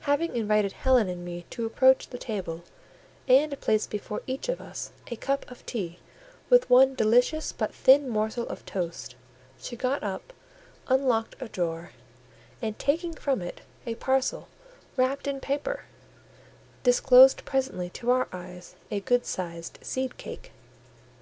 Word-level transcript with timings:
Having 0.00 0.36
invited 0.36 0.72
Helen 0.72 1.08
and 1.08 1.24
me 1.24 1.46
to 1.48 1.64
approach 1.64 2.08
the 2.10 2.18
table, 2.18 2.62
and 3.26 3.58
placed 3.62 3.88
before 3.88 4.20
each 4.26 4.50
of 4.50 4.60
us 4.60 4.90
a 5.06 5.16
cup 5.16 5.50
of 5.50 5.64
tea 5.64 5.98
with 6.50 6.68
one 6.68 6.94
delicious 6.94 7.52
but 7.52 7.74
thin 7.74 8.06
morsel 8.06 8.46
of 8.50 8.66
toast, 8.66 9.14
she 9.58 9.74
got 9.74 10.02
up, 10.02 10.34
unlocked 10.88 11.36
a 11.40 11.48
drawer, 11.48 11.92
and 12.60 12.78
taking 12.78 13.14
from 13.14 13.40
it 13.40 13.62
a 13.86 13.94
parcel 13.94 14.48
wrapped 14.98 15.26
in 15.26 15.40
paper, 15.40 15.86
disclosed 16.82 17.42
presently 17.46 17.88
to 17.88 18.10
our 18.10 18.28
eyes 18.34 18.76
a 18.90 19.00
good 19.00 19.24
sized 19.24 19.78
seed 19.80 20.18
cake. 20.18 20.52